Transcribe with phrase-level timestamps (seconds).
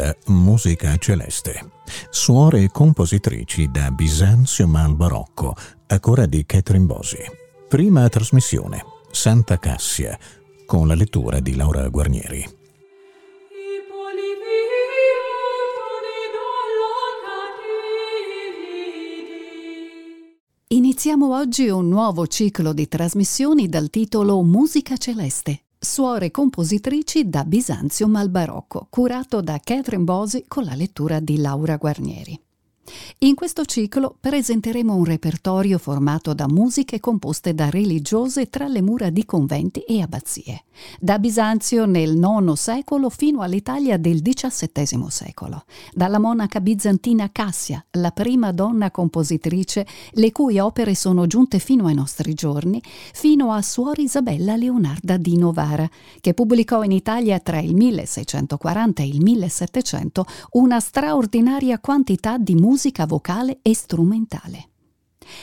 [0.00, 1.72] onda Musica Celeste.
[2.08, 5.54] Suore e compositrici da Bisanzio al Barocco,
[5.86, 7.18] a cura di Catherine Bosi.
[7.68, 10.18] Prima trasmissione, Santa Cassia,
[10.64, 12.58] con la lettura di Laura Guarnieri.
[20.72, 25.64] Iniziamo oggi un nuovo ciclo di trasmissioni dal titolo Musica Celeste.
[25.82, 31.78] Suore compositrici da Bisanzium al Barocco, curato da Catherine Bosi con la lettura di Laura
[31.78, 32.38] Guarnieri.
[33.18, 39.10] In questo ciclo presenteremo un repertorio formato da musiche composte da religiose tra le mura
[39.10, 40.64] di conventi e abbazie,
[40.98, 48.10] da Bisanzio nel IX secolo fino all'Italia del XVII secolo, dalla monaca bizantina Cassia, la
[48.10, 52.82] prima donna compositrice le cui opere sono giunte fino ai nostri giorni,
[53.12, 55.88] fino a Suor Isabella Leonarda di Novara,
[56.20, 62.78] che pubblicò in Italia tra il 1640 e il 1700 una straordinaria quantità di musica
[62.80, 64.68] musica vocale e strumentale.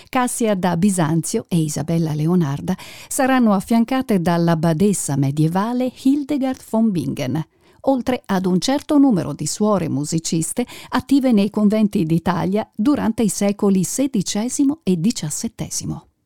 [0.10, 2.76] Cassia da Bisanzio e Isabella Leonarda
[3.08, 7.40] saranno affiancate dalla badessa medievale Hildegard von Bingen,
[7.82, 13.82] oltre ad un certo numero di suore musiciste attive nei conventi d'Italia durante i secoli
[13.82, 16.17] XVI e XVII.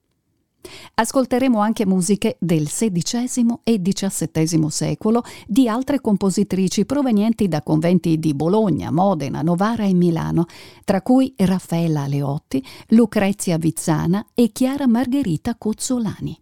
[0.95, 8.35] Ascolteremo anche musiche del XVI e XVII secolo di altre compositrici provenienti da conventi di
[8.35, 10.47] Bologna, Modena, Novara e Milano,
[10.85, 16.39] tra cui Raffaella Aleotti, Lucrezia Vizzana e Chiara Margherita Cozzolani.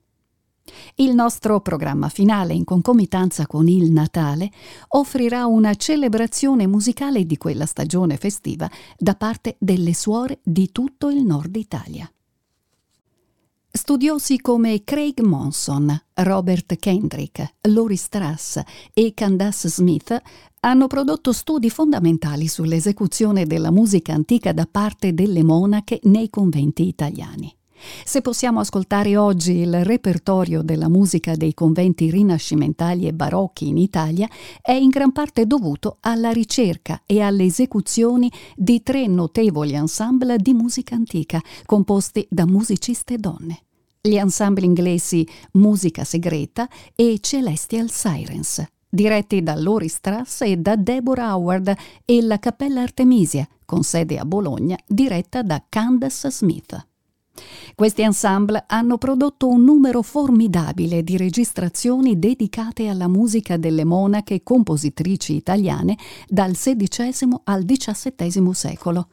[0.96, 4.50] Il nostro programma finale, in concomitanza con il Natale,
[4.88, 11.24] offrirà una celebrazione musicale di quella stagione festiva da parte delle suore di tutto il
[11.24, 12.10] nord Italia.
[13.78, 18.60] Studiosi come Craig Monson, Robert Kendrick, Lori Strass
[18.92, 20.20] e Candace Smith
[20.60, 27.54] hanno prodotto studi fondamentali sull'esecuzione della musica antica da parte delle monache nei conventi italiani.
[28.04, 34.28] Se possiamo ascoltare oggi il repertorio della musica dei conventi rinascimentali e barocchi in Italia,
[34.60, 40.52] è in gran parte dovuto alla ricerca e alle esecuzioni di tre notevoli ensemble di
[40.52, 43.62] musica antica, composti da musiciste donne
[44.00, 51.34] gli ensemble inglesi Musica Segreta e Celestial Sirens, diretti da Lori Strass e da Deborah
[51.34, 56.87] Howard, e la Cappella Artemisia, con sede a Bologna, diretta da Candace Smith.
[57.74, 65.34] Questi ensemble hanno prodotto un numero formidabile di registrazioni dedicate alla musica delle monache compositrici
[65.34, 69.08] italiane dal XVI al XVII secolo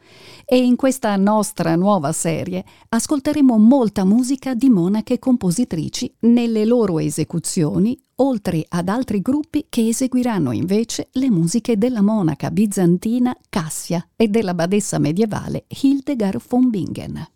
[0.46, 7.96] e in questa nostra nuova serie ascolteremo molta musica di monache compositrici nelle loro esecuzioni
[8.16, 14.54] oltre ad altri gruppi che eseguiranno invece le musiche della monaca bizantina Cassia e della
[14.54, 17.34] badessa medievale Hildegard von Bingen.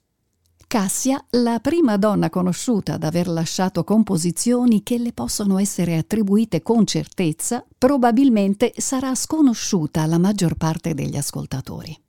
[0.70, 6.86] Cassia, la prima donna conosciuta ad aver lasciato composizioni che le possono essere attribuite con
[6.86, 12.00] certezza, probabilmente sarà sconosciuta alla maggior parte degli ascoltatori.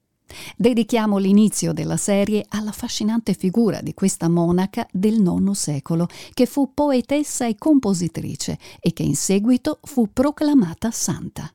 [0.59, 7.47] Dedichiamo l'inizio della serie all'affascinante figura di questa monaca del IX secolo, che fu poetessa
[7.47, 11.51] e compositrice e che in seguito fu proclamata santa.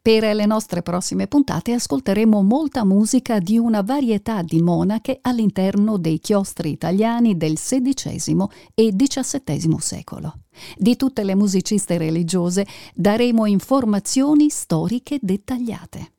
[0.00, 6.18] Per le nostre prossime puntate ascolteremo molta musica di una varietà di monache all'interno dei
[6.18, 10.40] chiostri italiani del XVI e XVII secolo.
[10.76, 16.12] Di tutte le musiciste religiose daremo informazioni storiche dettagliate.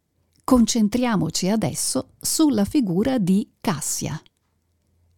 [0.44, 4.19] Concentriamoci adesso sulla figura di Cassia.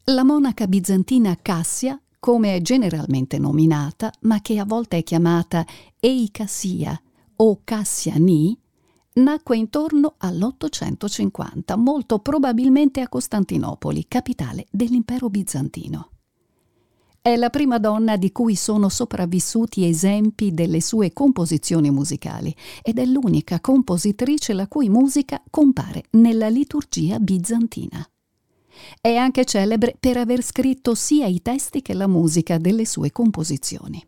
[0.06, 5.66] La monaca bizantina Cassia come è generalmente nominata, ma che a volte è chiamata
[6.00, 7.02] Eicassia
[7.44, 8.56] o Cassiani,
[9.14, 16.10] nacque intorno all'850, molto probabilmente a Costantinopoli, capitale dell'impero bizantino.
[17.20, 23.06] È la prima donna di cui sono sopravvissuti esempi delle sue composizioni musicali ed è
[23.06, 28.08] l'unica compositrice la cui musica compare nella liturgia bizantina.
[29.00, 34.04] È anche celebre per aver scritto sia i testi che la musica delle sue composizioni.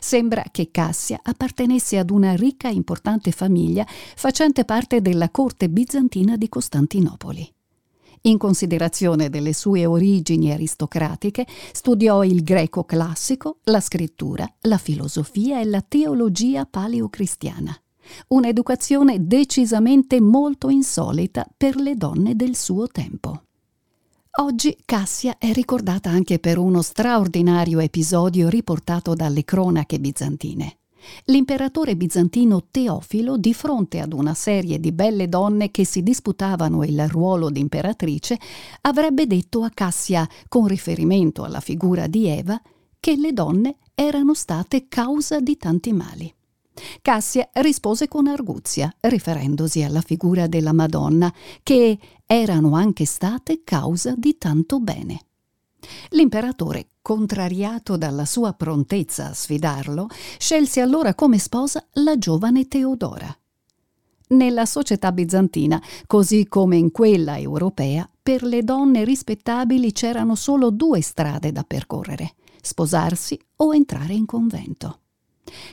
[0.00, 6.36] Sembra che Cassia appartenesse ad una ricca e importante famiglia facente parte della corte bizantina
[6.36, 7.52] di Costantinopoli.
[8.24, 15.64] In considerazione delle sue origini aristocratiche, studiò il greco classico, la scrittura, la filosofia e
[15.64, 17.76] la teologia paleocristiana.
[18.28, 23.42] un'educazione decisamente molto insolita per le donne del suo tempo.
[24.36, 30.78] Oggi Cassia è ricordata anche per uno straordinario episodio riportato dalle cronache bizantine.
[31.26, 37.06] L'imperatore bizantino Teofilo, di fronte ad una serie di belle donne che si disputavano il
[37.08, 38.38] ruolo di imperatrice,
[38.80, 42.58] avrebbe detto a Cassia, con riferimento alla figura di Eva,
[42.98, 46.34] che le donne erano state causa di tanti mali.
[47.02, 51.32] Cassia rispose con arguzia, riferendosi alla figura della Madonna,
[51.62, 55.20] che erano anche state causa di tanto bene.
[56.10, 60.06] L'imperatore, contrariato dalla sua prontezza a sfidarlo,
[60.38, 63.36] scelse allora come sposa la giovane Teodora.
[64.28, 71.02] Nella società bizantina, così come in quella europea, per le donne rispettabili c'erano solo due
[71.02, 75.01] strade da percorrere, sposarsi o entrare in convento.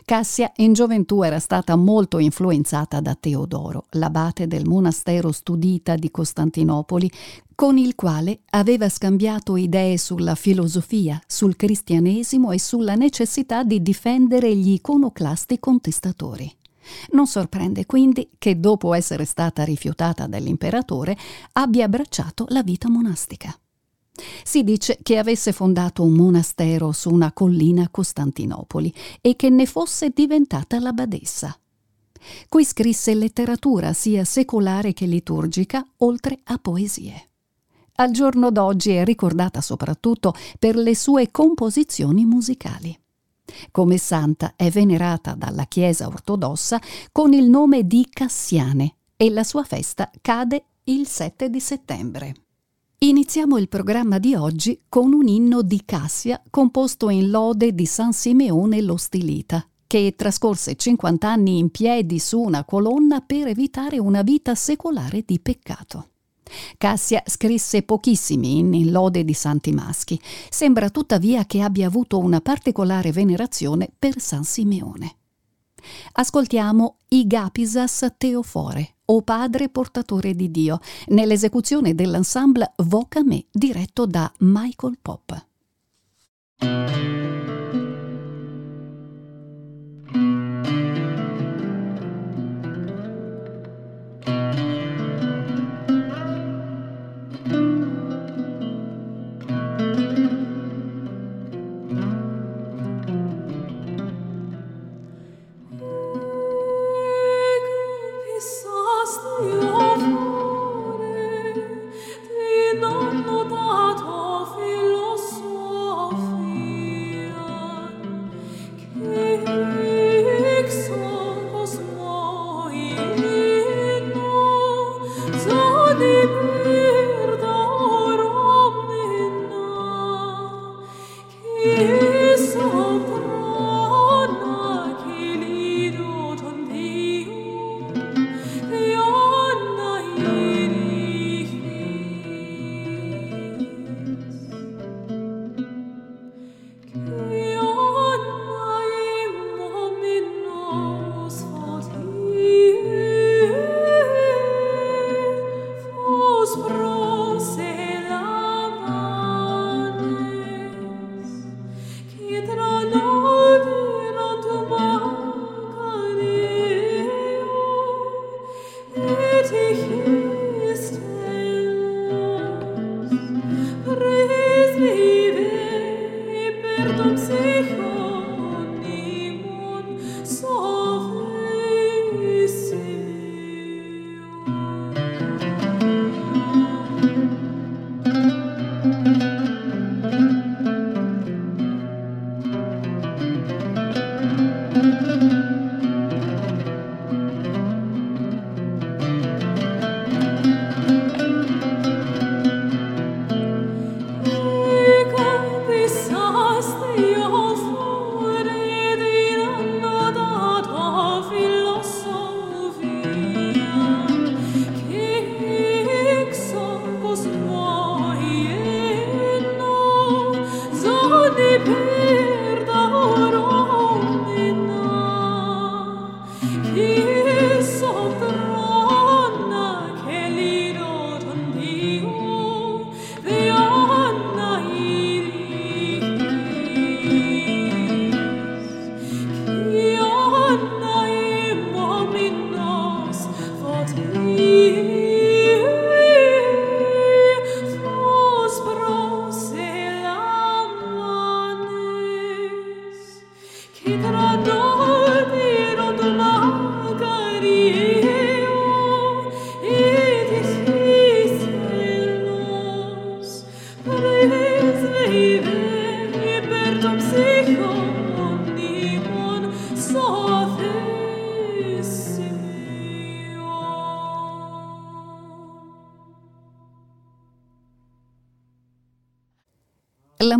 [0.03, 7.09] Cassia in gioventù era stata molto influenzata da Teodoro, l'abate del monastero studita di Costantinopoli,
[7.53, 14.55] con il quale aveva scambiato idee sulla filosofia, sul cristianesimo e sulla necessità di difendere
[14.55, 16.51] gli iconoclasti contestatori.
[17.11, 21.15] Non sorprende quindi che dopo essere stata rifiutata dall'imperatore
[21.53, 23.55] abbia abbracciato la vita monastica.
[24.43, 29.65] Si dice che avesse fondato un monastero su una collina a Costantinopoli e che ne
[29.65, 31.57] fosse diventata la badessa.
[32.47, 37.27] Qui scrisse letteratura sia secolare che liturgica, oltre a poesie.
[37.95, 42.97] Al giorno d'oggi è ricordata soprattutto per le sue composizioni musicali.
[43.71, 46.79] Come santa è venerata dalla Chiesa ortodossa
[47.11, 52.33] con il nome di Cassiane e la sua festa cade il 7 di settembre.
[53.01, 58.11] Iniziamo il programma di oggi con un inno di Cassia composto in lode di San
[58.11, 64.21] Simeone lo Stilita, che trascorse 50 anni in piedi su una colonna per evitare una
[64.21, 66.09] vita secolare di peccato.
[66.77, 70.19] Cassia scrisse pochissimi inni in lode di santi maschi.
[70.49, 75.18] Sembra tuttavia che abbia avuto una particolare venerazione per San Simeone.
[76.13, 84.31] Ascoltiamo I Gapisas Teofore, o Padre portatore di Dio, nell'esecuzione dell'ensemble Voca Me, diretto da
[84.39, 85.45] Michael Pop.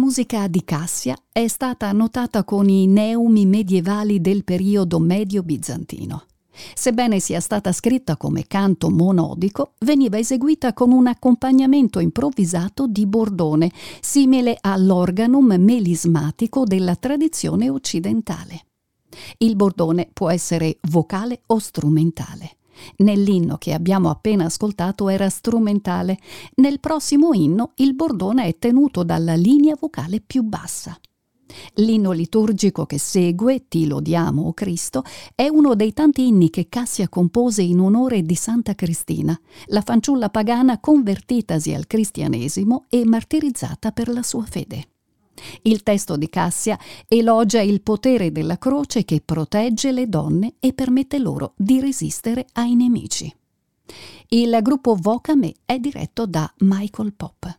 [0.09, 6.23] Musica di Cassia è stata annotata con i neumi medievali del periodo medio bizantino.
[6.73, 13.71] Sebbene sia stata scritta come canto monodico, veniva eseguita con un accompagnamento improvvisato di bordone,
[14.01, 18.65] simile all'organum melismatico della tradizione occidentale.
[19.37, 22.57] Il bordone può essere vocale o strumentale.
[22.97, 26.17] Nell'inno che abbiamo appena ascoltato era strumentale,
[26.55, 30.99] nel prossimo inno il bordone è tenuto dalla linea vocale più bassa.
[31.75, 37.09] L'inno liturgico che segue, Ti lodiamo, o Cristo, è uno dei tanti inni che Cassia
[37.09, 44.09] compose in onore di Santa Cristina, la fanciulla pagana convertitasi al cristianesimo e martirizzata per
[44.09, 44.89] la sua fede.
[45.63, 46.77] Il testo di Cassia
[47.07, 52.75] elogia il potere della croce che protegge le donne e permette loro di resistere ai
[52.75, 53.33] nemici.
[54.29, 57.58] Il gruppo Vocame è diretto da Michael Pop.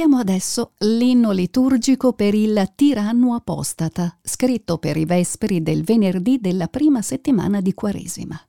[0.00, 6.68] Ascoltiamo adesso l'inno liturgico per il tiranno apostata, scritto per i vesperi del venerdì della
[6.68, 8.40] prima settimana di Quaresima.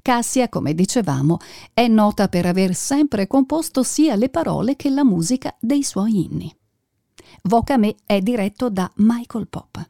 [0.00, 1.38] Cassia, come dicevamo,
[1.74, 6.56] è nota per aver sempre composto sia le parole che la musica dei suoi inni.
[7.42, 9.88] Vocame è diretto da Michael Pop.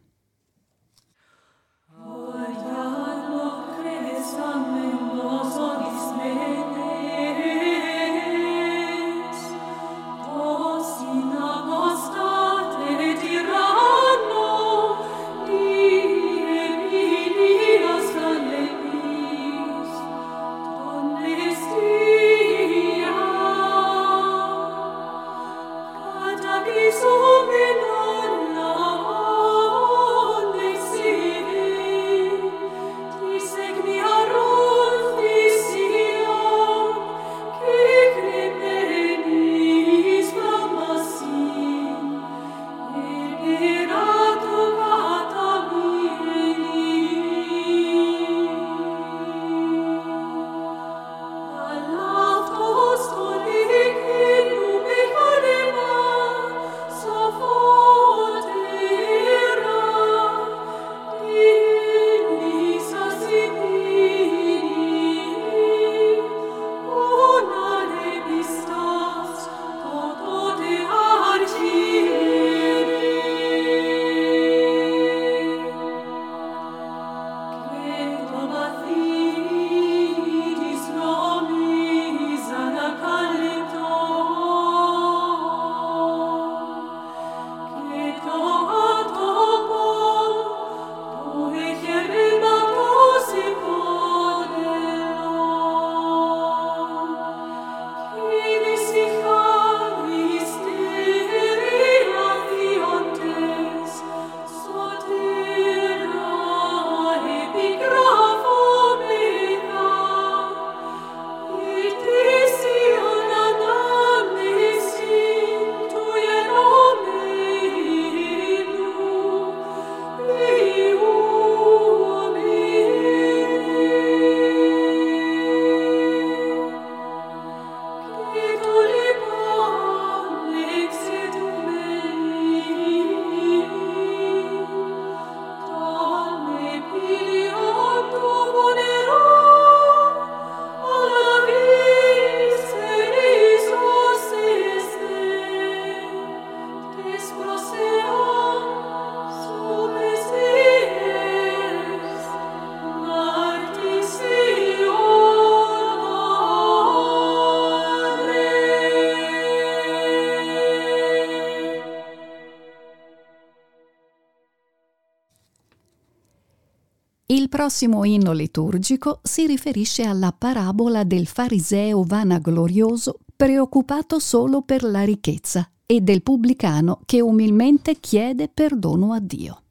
[167.67, 175.69] Prossimo inno liturgico si riferisce alla parabola del fariseo vanaglorioso preoccupato solo per la ricchezza
[175.85, 179.63] e del pubblicano che umilmente chiede perdono a Dio.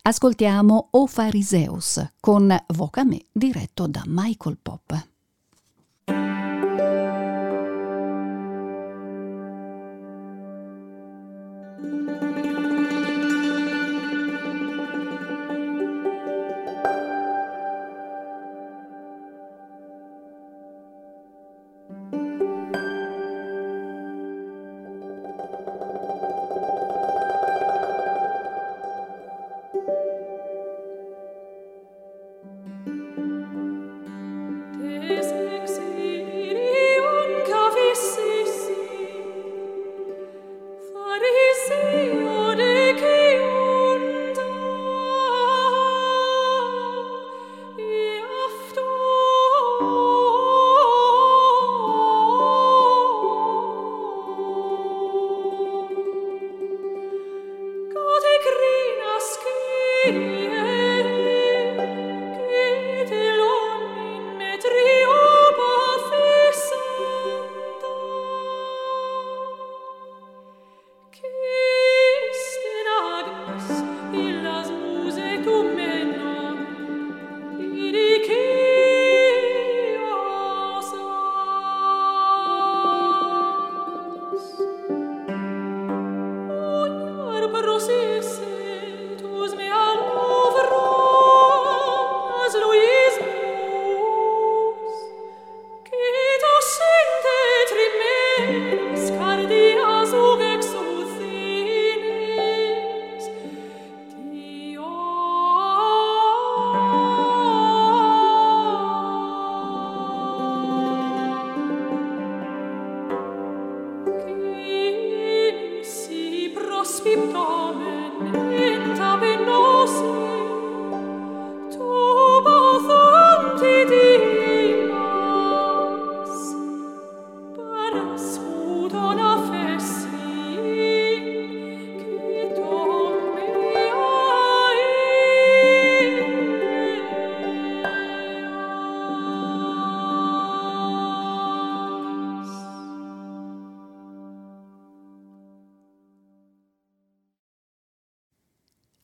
[0.00, 5.11] Ascoltiamo O Fariseus con Vocame diretto da Michael Pop.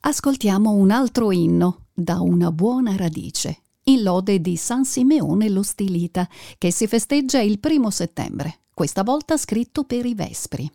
[0.09, 6.27] Ascoltiamo un altro inno da una buona radice, in lode di San Simeone lo Stilita,
[6.57, 10.69] che si festeggia il primo settembre, questa volta scritto per i Vespri.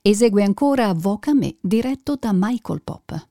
[0.00, 3.29] Esegue ancora Voca me, diretto da Michael Pop.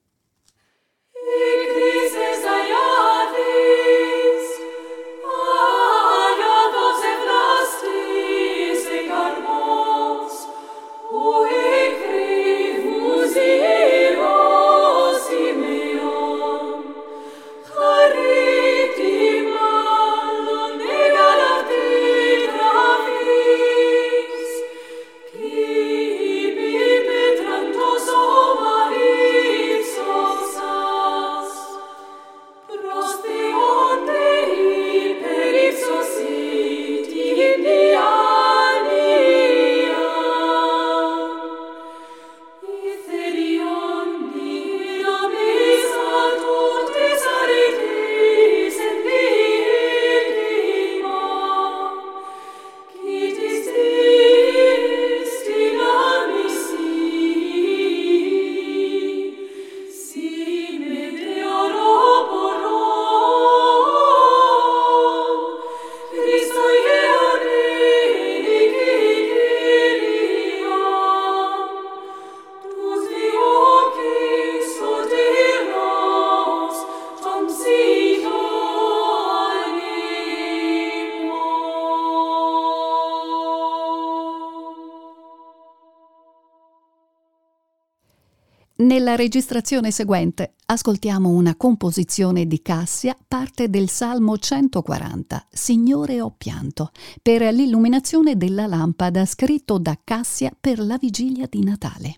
[89.00, 96.92] Nella registrazione seguente ascoltiamo una composizione di Cassia, parte del Salmo 140, Signore ho pianto,
[97.22, 102.16] per l'illuminazione della lampada scritto da Cassia per la vigilia di Natale.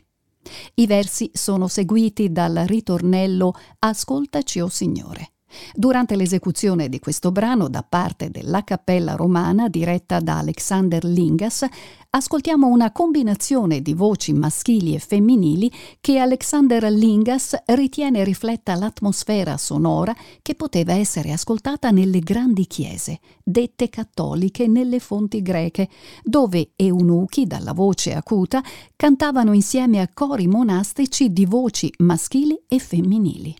[0.73, 5.33] I versi sono seguiti dal ritornello Ascoltaci, o oh Signore.
[5.73, 11.65] Durante l'esecuzione di questo brano da parte della Cappella Romana diretta da Alexander Lingas,
[12.09, 20.13] ascoltiamo una combinazione di voci maschili e femminili che Alexander Lingas ritiene rifletta l'atmosfera sonora
[20.41, 25.89] che poteva essere ascoltata nelle grandi chiese, dette cattoliche nelle fonti greche,
[26.23, 28.61] dove eunuchi dalla voce acuta
[28.95, 33.55] cantavano insieme a cori monastici di voci maschili e femminili.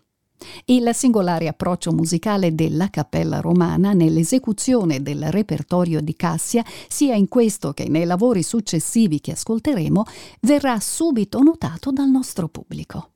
[0.65, 7.73] Il singolare approccio musicale della Cappella Romana nell'esecuzione del repertorio di Cassia, sia in questo
[7.73, 10.03] che nei lavori successivi che ascolteremo,
[10.41, 13.11] verrà subito notato dal nostro pubblico.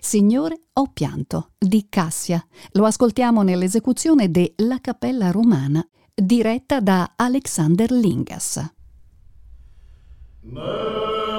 [0.00, 2.44] Signore, ho pianto di Cassia.
[2.72, 8.72] Lo ascoltiamo nell'esecuzione de La Cappella Romana, diretta da Alexander Lingas.
[10.42, 11.31] No.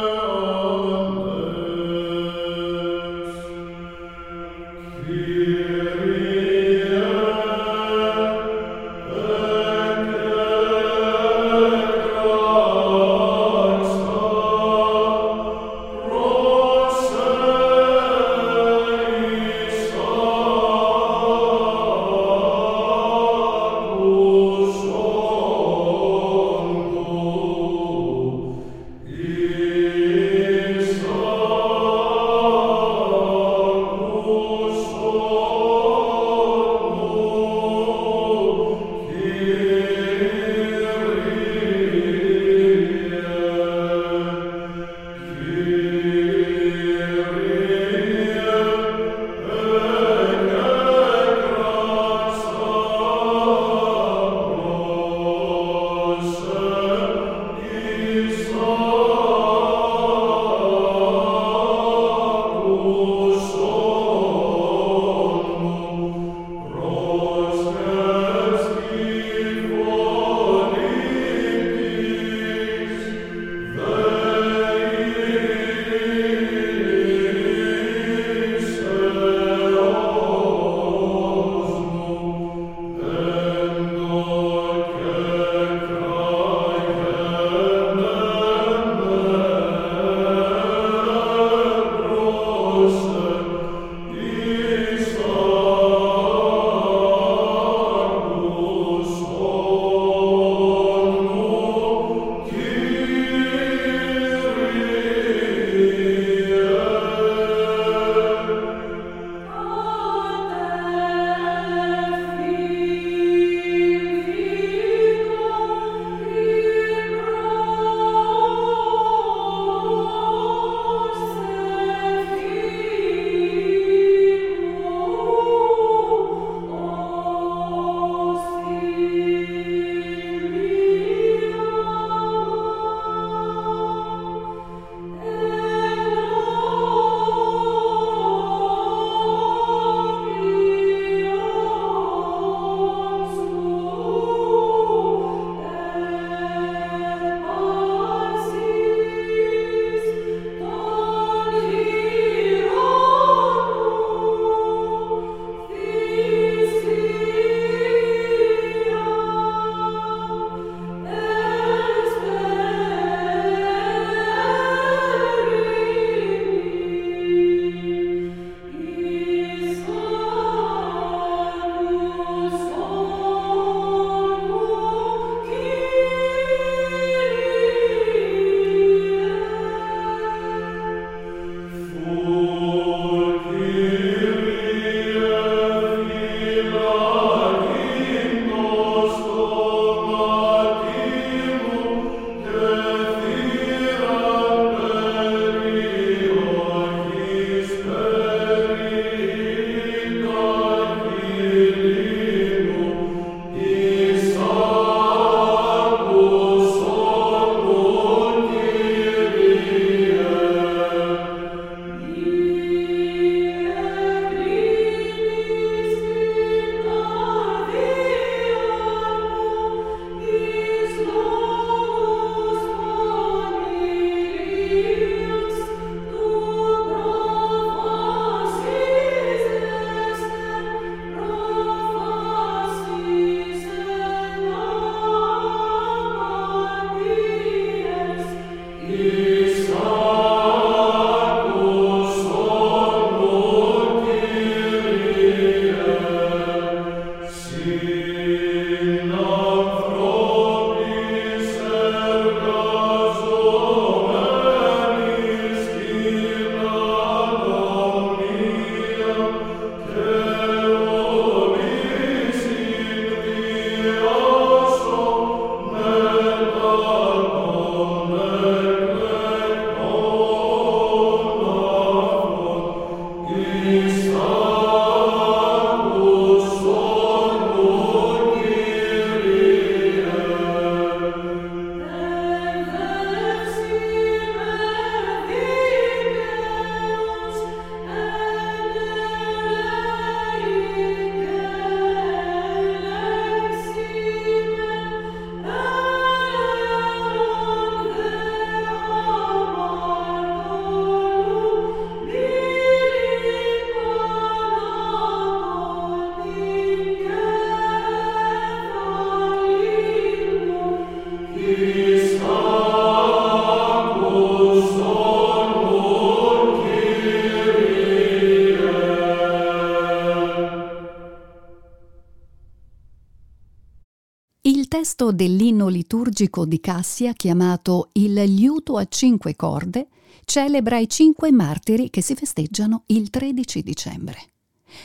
[325.13, 329.88] Dell'inno liturgico di Cassia, chiamato Il liuto a cinque corde,
[330.26, 334.17] celebra i cinque martiri che si festeggiano il 13 dicembre.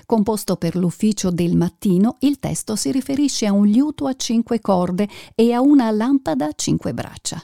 [0.07, 5.09] Composto per l'ufficio del mattino, il testo si riferisce a un liuto a cinque corde
[5.35, 7.43] e a una lampada a cinque braccia.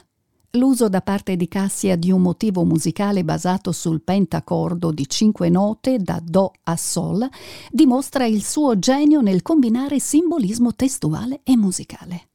[0.51, 5.97] L'uso da parte di Cassia di un motivo musicale basato sul pentacordo di cinque note
[5.97, 7.27] da Do a Sol
[7.69, 12.29] dimostra il suo genio nel combinare simbolismo testuale e musicale.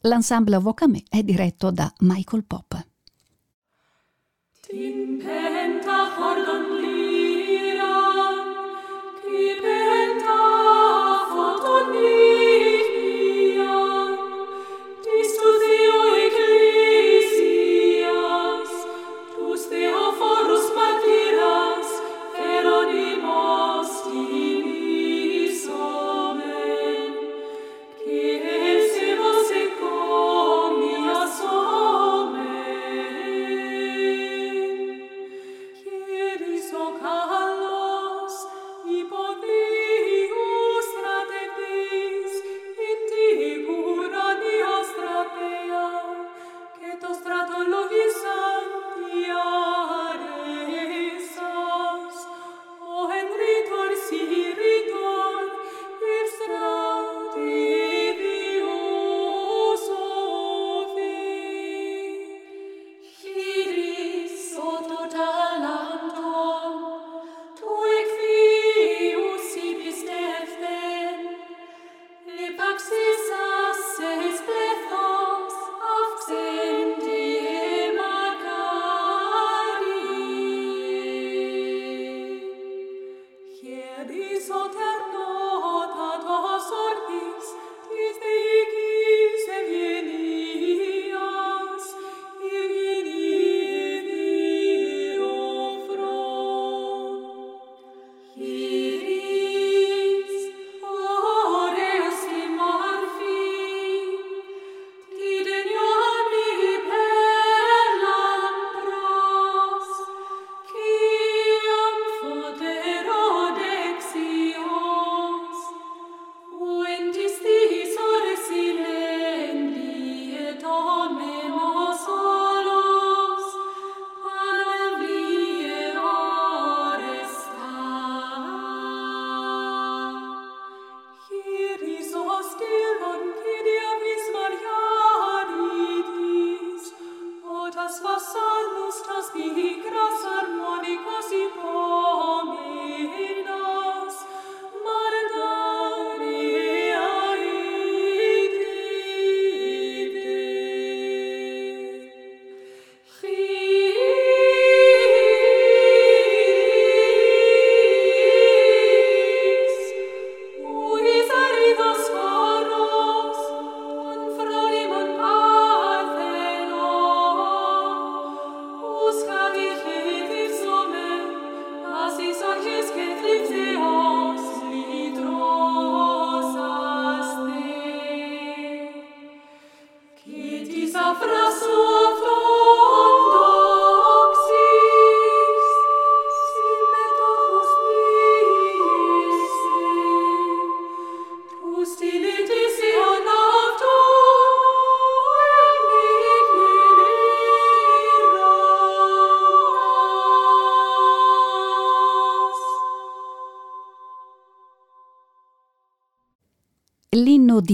[0.00, 2.86] L'ensemble Vocame è diretto da Michael Pop.
[4.60, 6.79] Tin pentacordon lira,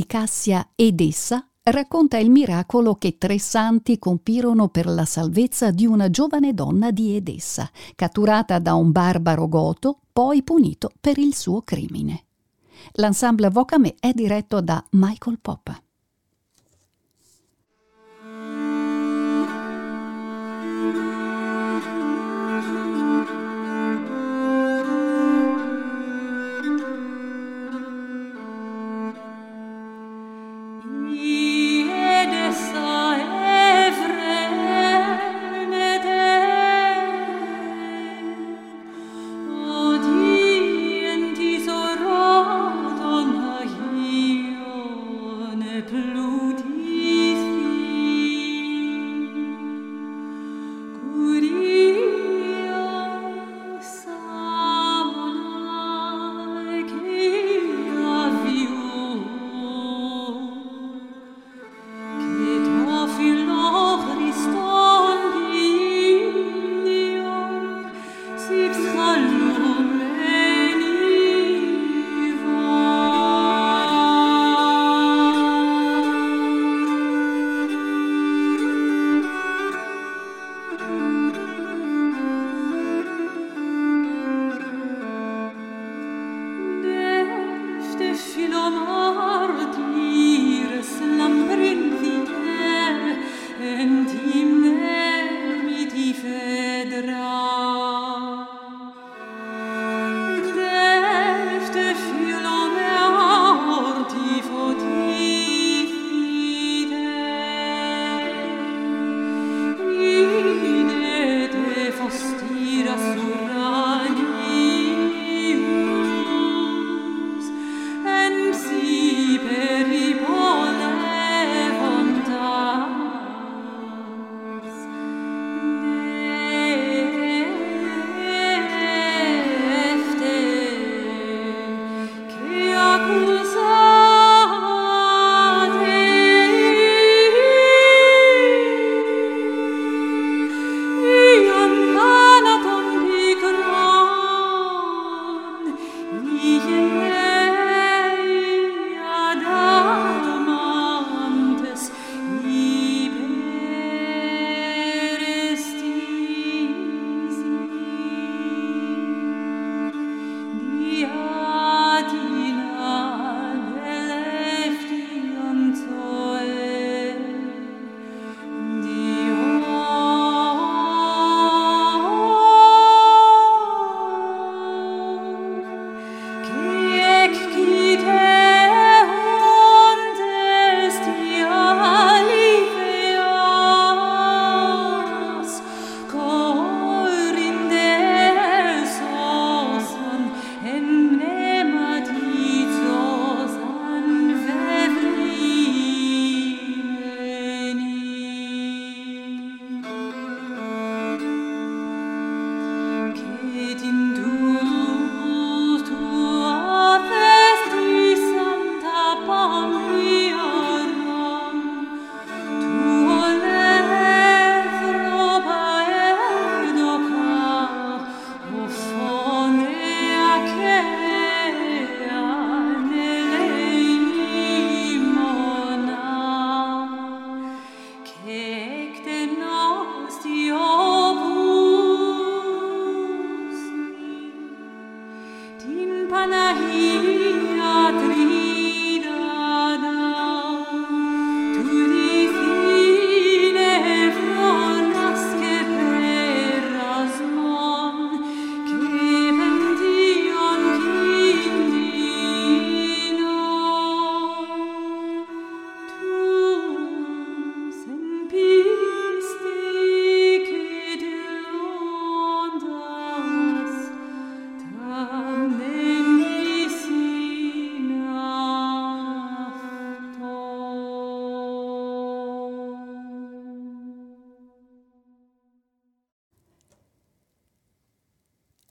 [0.06, 6.10] Cassia ed essa racconta il miracolo che tre santi compirono per la salvezza di una
[6.10, 12.24] giovane donna di Edessa, catturata da un barbaro goto, poi punito per il suo crimine.
[12.92, 15.80] L'ensemble Vocame è diretto da Michael Poppa.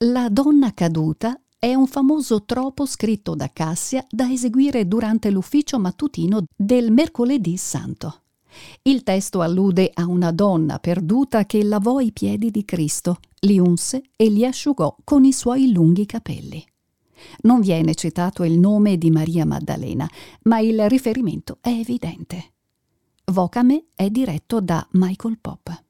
[0.00, 6.44] La donna caduta è un famoso tropo scritto da Cassia da eseguire durante l'ufficio mattutino
[6.54, 8.24] del mercoledì santo.
[8.82, 14.02] Il testo allude a una donna perduta che lavò i piedi di Cristo, li unse
[14.16, 16.62] e li asciugò con i suoi lunghi capelli.
[17.44, 20.06] Non viene citato il nome di Maria Maddalena,
[20.42, 22.52] ma il riferimento è evidente.
[23.32, 25.84] Vocame è diretto da Michael Pop.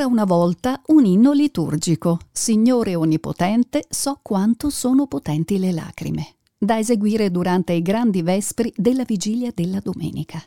[0.00, 2.20] Ancora una volta un inno liturgico.
[2.32, 6.36] Signore Onnipotente, so quanto sono potenti le lacrime.
[6.56, 10.42] Da eseguire durante i grandi vespri della vigilia della domenica.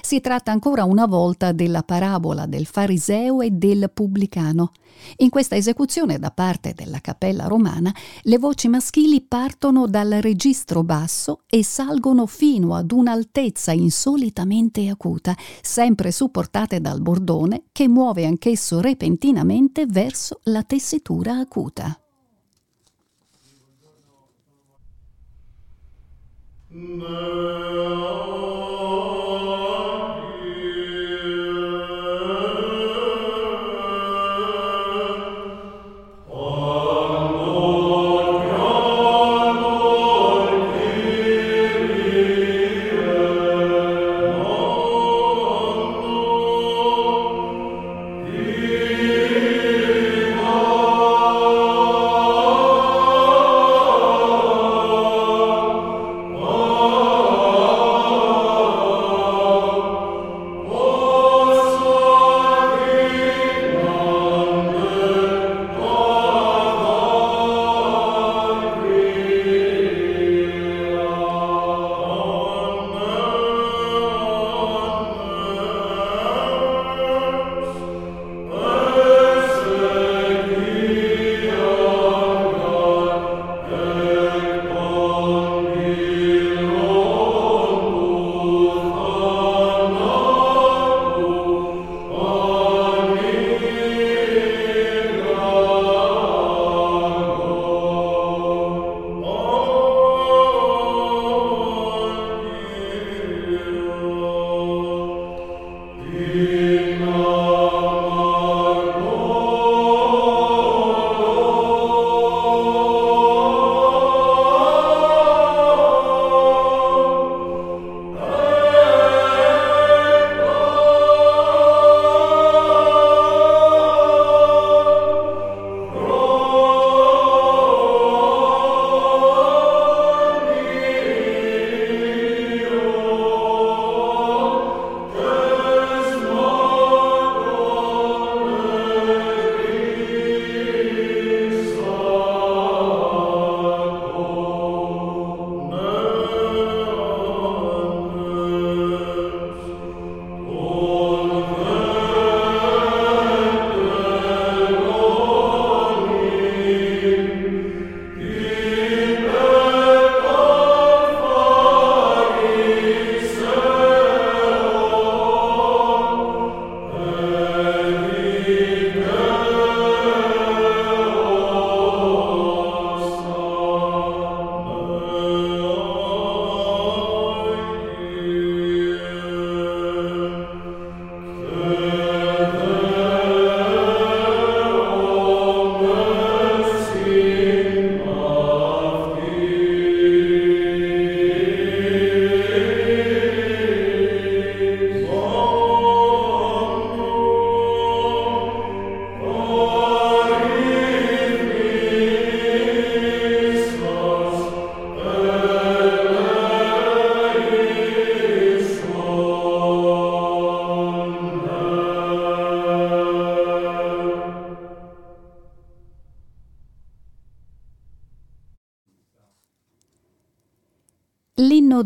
[0.00, 4.72] Si tratta ancora una volta della parabola del fariseo e del pubblicano.
[5.18, 11.42] In questa esecuzione da parte della cappella romana le voci maschili partono dal registro basso
[11.48, 19.86] e salgono fino ad un'altezza insolitamente acuta, sempre supportate dal bordone che muove anch'esso repentinamente
[19.86, 21.98] verso la tessitura acuta.
[26.70, 28.67] No.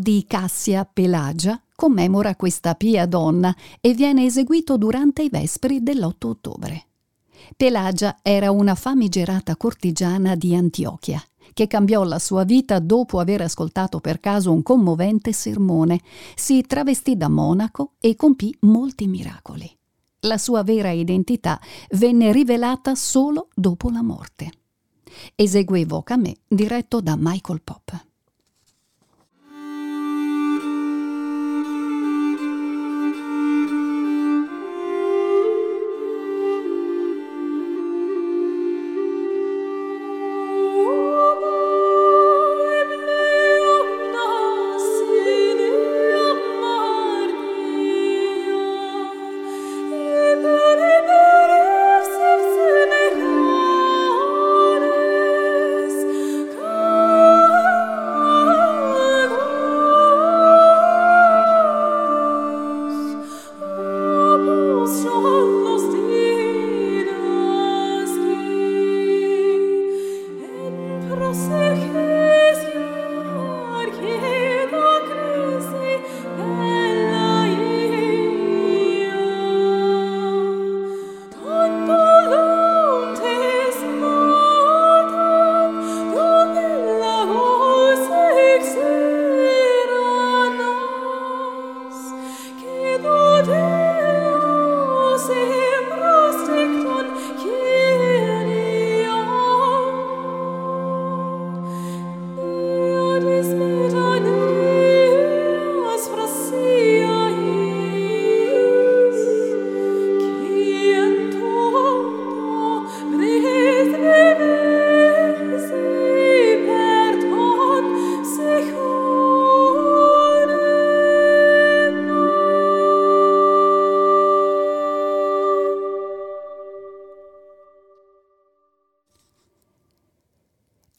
[0.03, 6.85] Di Cassia Pelagia commemora questa pia donna e viene eseguito durante i vespri dell'8 ottobre.
[7.55, 11.23] Pelagia era una famigerata cortigiana di Antiochia
[11.53, 16.01] che cambiò la sua vita dopo aver ascoltato per caso un commovente sermone,
[16.35, 19.69] si travestì da monaco e compì molti miracoli.
[20.21, 21.59] La sua vera identità
[21.91, 24.51] venne rivelata solo dopo la morte.
[25.35, 28.11] Esegue Vocame diretto da Michael Pop.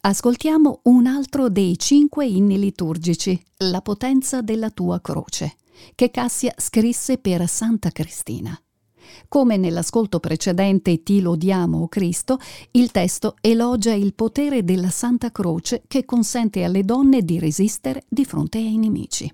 [0.07, 5.55] Ascoltiamo un altro dei cinque inni liturgici, La potenza della tua croce,
[5.95, 8.55] che Cassia scrisse per Santa Cristina.
[9.27, 12.37] Come nell'ascolto precedente Ti lodiamo, o Cristo,
[12.73, 18.25] il testo elogia il potere della Santa Croce che consente alle donne di resistere di
[18.25, 19.27] fronte ai nemici.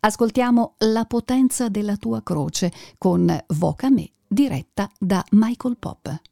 [0.00, 6.31] Ascoltiamo La potenza della tua croce con Voca me, diretta da Michael Pop.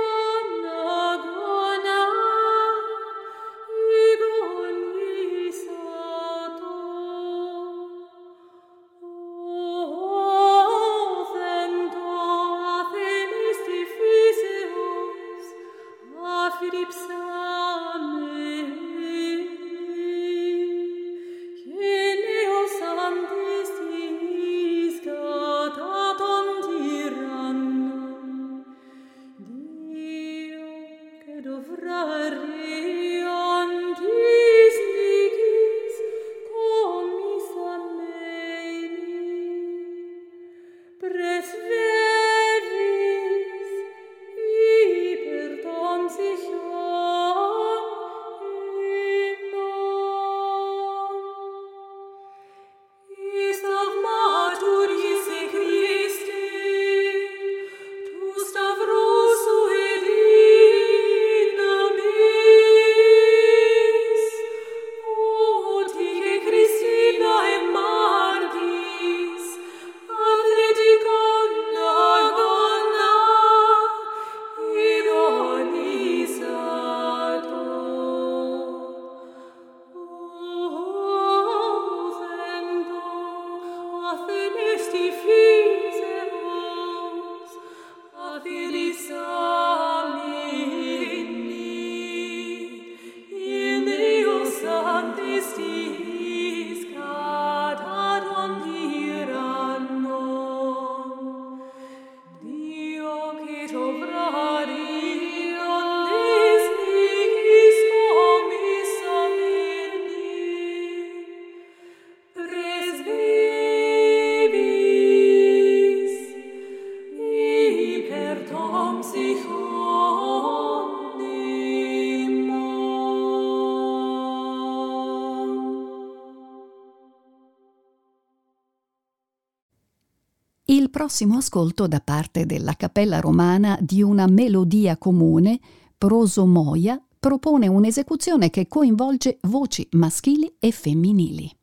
[131.11, 135.59] prossimo ascolto da parte della Cappella Romana di una melodia comune,
[135.97, 141.53] prosomoia, propone un'esecuzione che coinvolge voci maschili e femminili.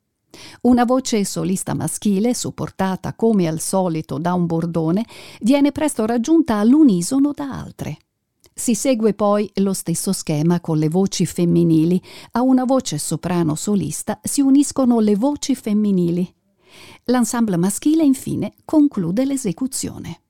[0.62, 5.06] Una voce solista maschile, supportata come al solito da un bordone,
[5.40, 7.96] viene presto raggiunta all'unisono da altre.
[8.52, 11.98] Si segue poi lo stesso schema con le voci femminili.
[12.32, 16.34] A una voce soprano solista si uniscono le voci femminili.
[17.04, 20.20] L'ensemble maschile infine conclude l'esecuzione.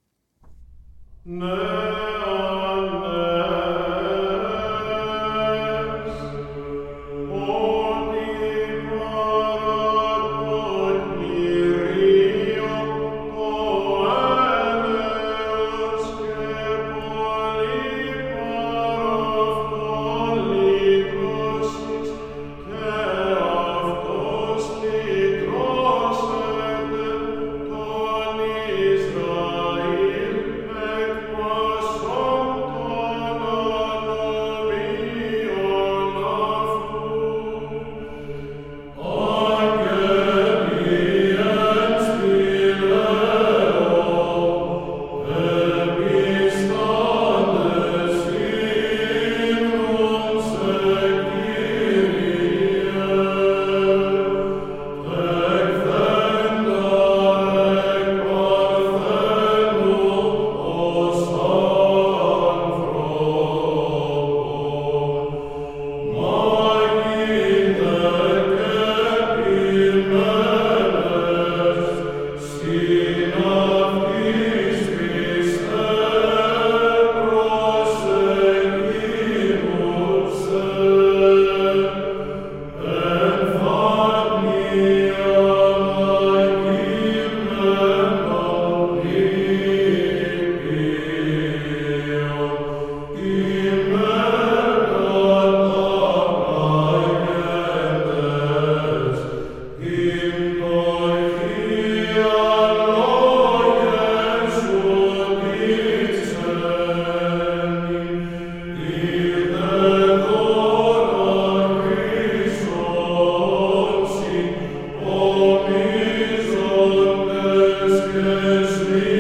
[118.19, 119.18] Deus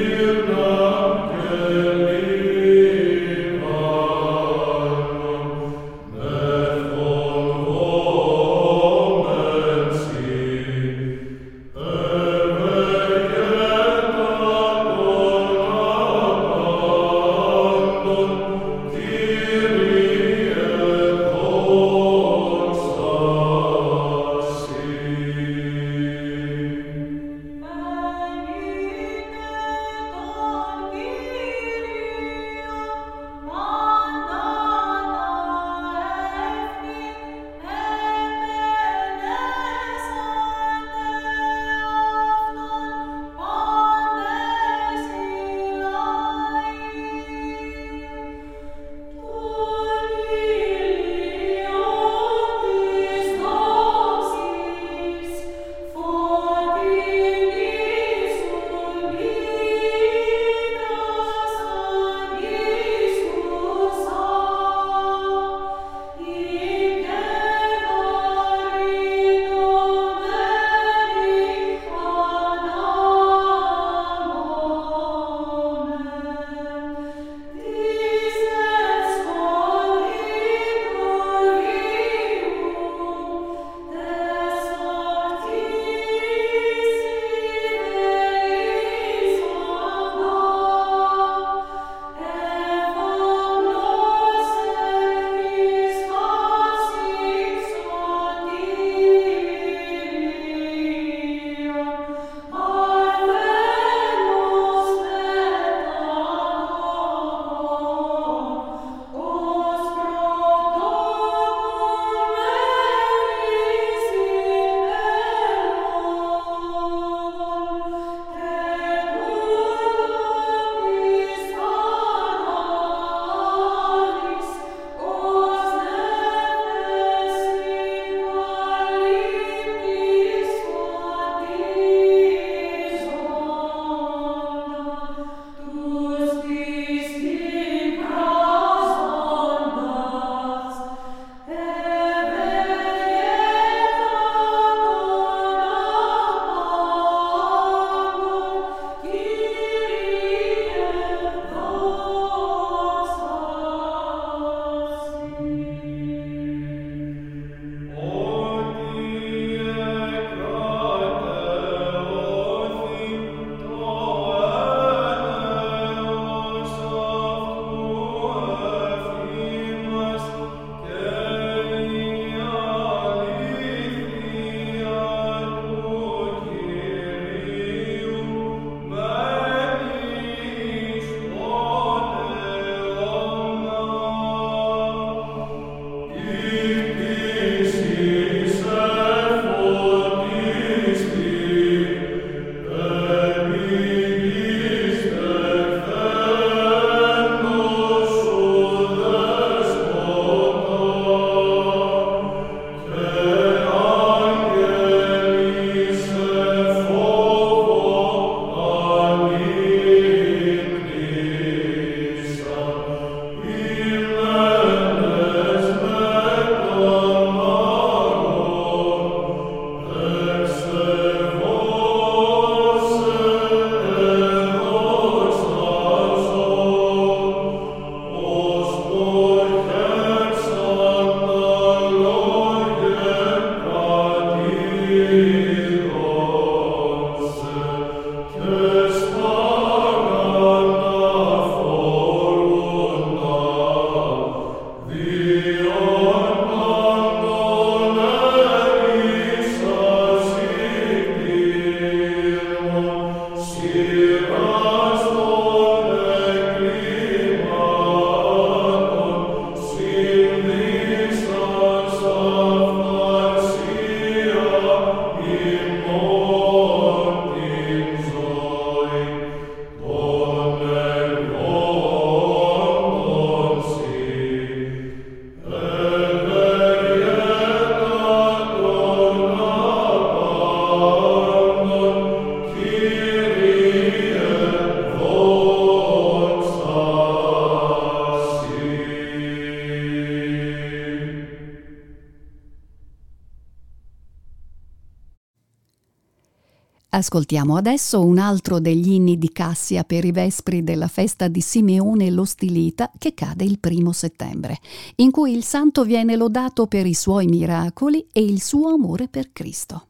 [296.98, 302.10] Ascoltiamo adesso un altro degli inni di Cassia per i vespri della festa di Simeone
[302.10, 304.58] lo Stilita che cade il primo settembre,
[304.96, 309.30] in cui il santo viene lodato per i suoi miracoli e il suo amore per
[309.30, 309.86] Cristo.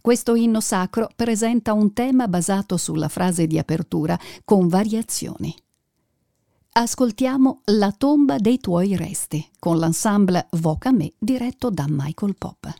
[0.00, 5.52] Questo inno sacro presenta un tema basato sulla frase di apertura, con variazioni.
[6.76, 12.72] Ascoltiamo La tomba dei tuoi resti, con l'ensemble Voca Me diretto da Michael Pop.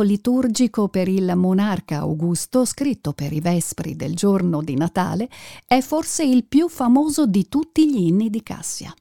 [0.00, 5.28] L'inno liturgico per il monarca Augusto, scritto per i vespri del giorno di Natale,
[5.66, 8.94] è forse il più famoso di tutti gli inni di Cassia.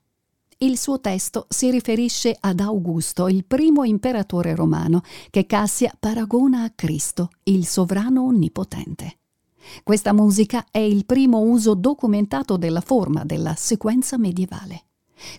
[0.57, 6.71] Il suo testo si riferisce ad Augusto, il primo imperatore romano, che Cassia paragona a
[6.71, 9.19] Cristo, il sovrano onnipotente.
[9.83, 14.88] Questa musica è il primo uso documentato della forma della sequenza medievale.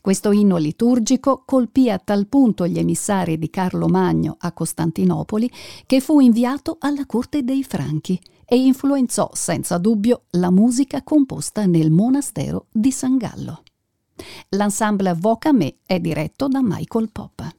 [0.01, 5.51] Questo inno liturgico colpì a tal punto gli emissari di Carlo Magno a Costantinopoli
[5.87, 11.91] che fu inviato alla corte dei Franchi e influenzò senza dubbio la musica composta nel
[11.91, 13.63] monastero di San Gallo.
[14.51, 17.59] L'ensemble Voca Me è diretto da Michael Pop.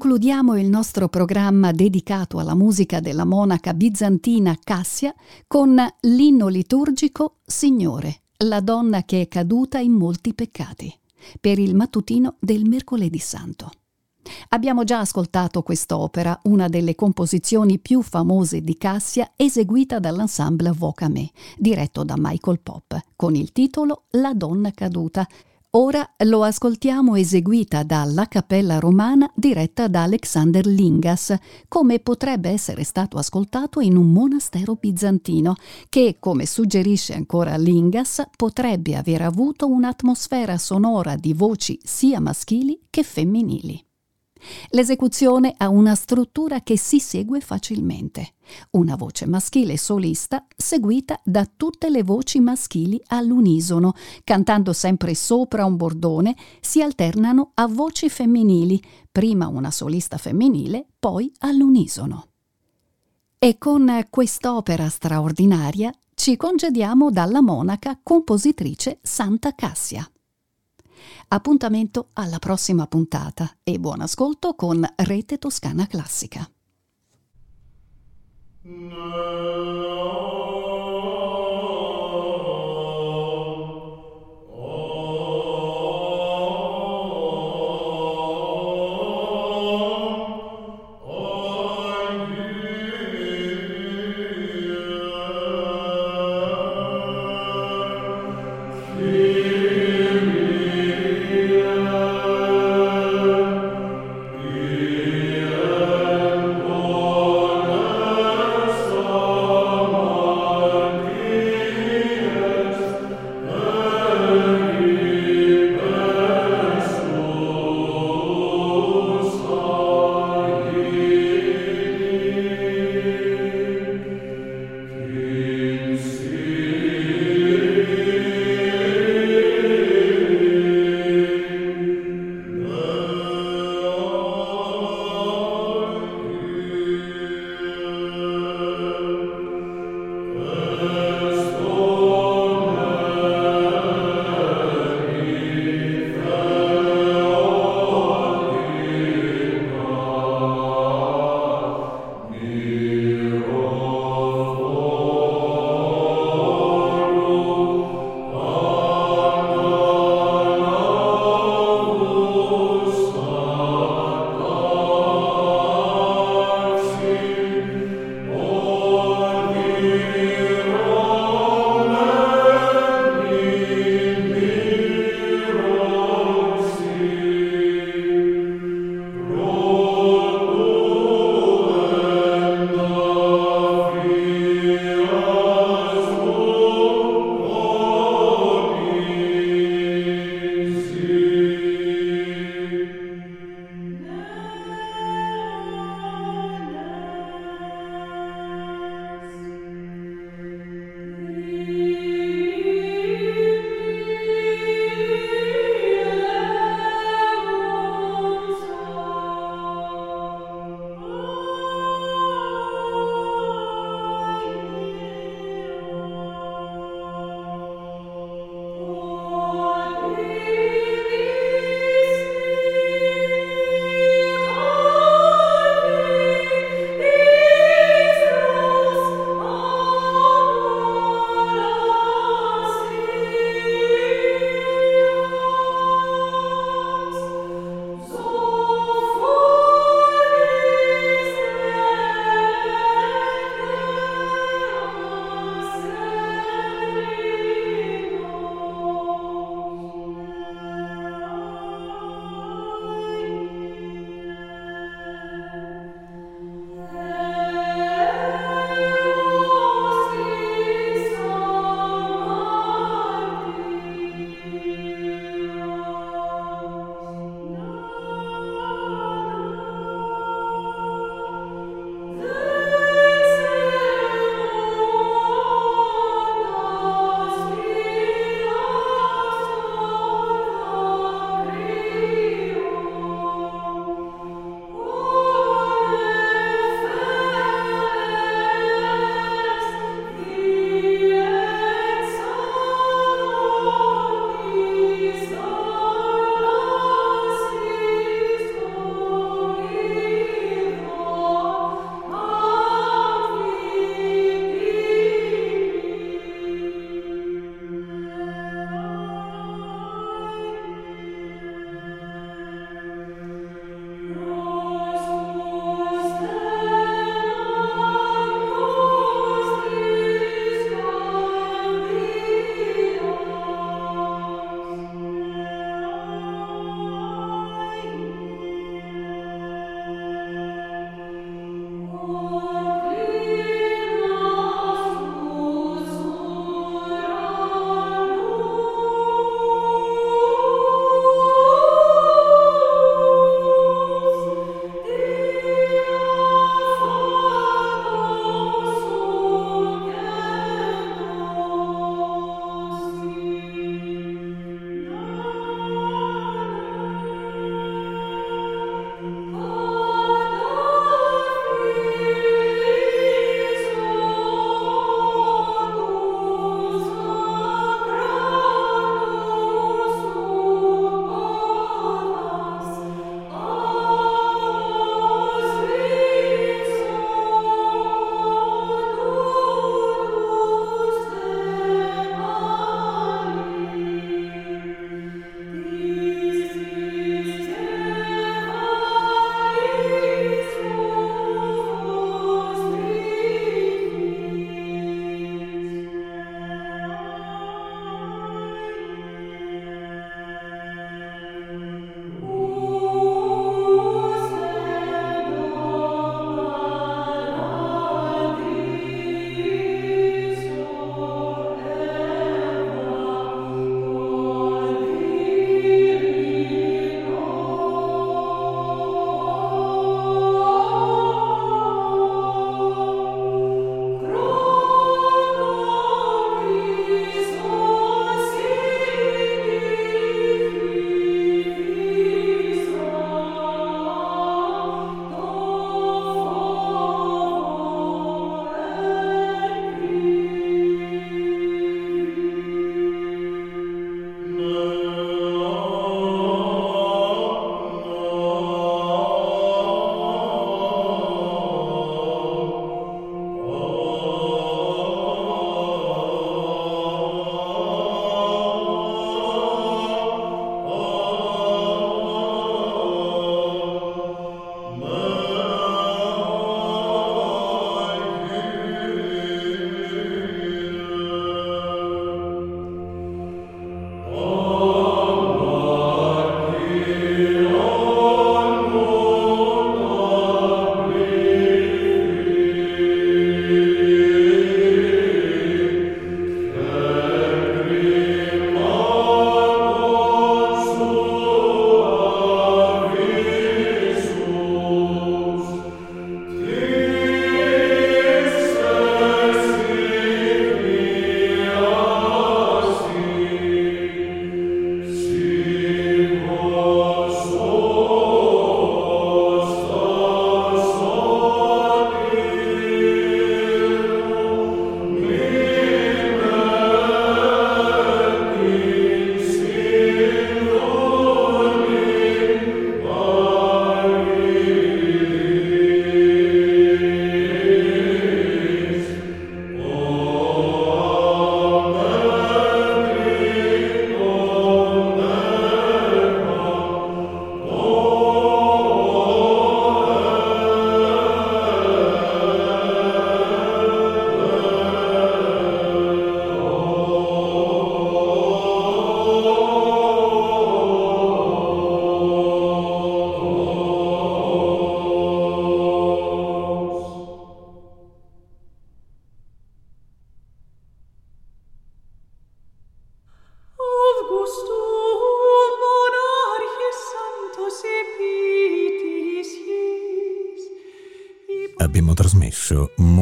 [0.00, 5.14] Concludiamo il nostro programma dedicato alla musica della monaca bizantina Cassia
[5.46, 10.90] con l'inno liturgico Signore, la donna che è caduta in molti peccati,
[11.38, 13.70] per il mattutino del mercoledì santo.
[14.48, 22.04] Abbiamo già ascoltato quest'opera, una delle composizioni più famose di Cassia, eseguita dall'ensemble Vocame, diretto
[22.04, 25.28] da Michael Pop, con il titolo La donna caduta,
[25.74, 31.32] Ora lo ascoltiamo eseguita dalla Cappella Romana diretta da Alexander Lingas,
[31.68, 35.54] come potrebbe essere stato ascoltato in un monastero bizantino,
[35.88, 43.04] che, come suggerisce ancora Lingas, potrebbe aver avuto un'atmosfera sonora di voci sia maschili che
[43.04, 43.89] femminili.
[44.70, 48.34] L'esecuzione ha una struttura che si segue facilmente.
[48.72, 55.76] Una voce maschile solista seguita da tutte le voci maschili all'unisono, cantando sempre sopra un
[55.76, 62.26] bordone, si alternano a voci femminili, prima una solista femminile, poi all'unisono.
[63.38, 70.06] E con quest'opera straordinaria ci congediamo dalla monaca compositrice Santa Cassia.
[71.32, 76.50] Appuntamento alla prossima puntata e buon ascolto con Rete Toscana Classica.
[78.62, 80.19] No.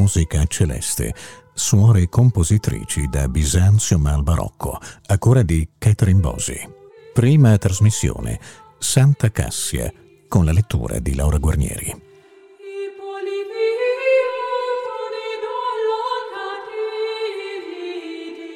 [0.09, 1.15] Musica Celeste,
[1.53, 6.59] suore compositrici da Bisanzio al barocco, a cura di Catherine Bosi.
[7.13, 8.41] Prima trasmissione
[8.79, 9.93] Santa Cassia,
[10.27, 12.08] con la lettura di Laura Guarnieri.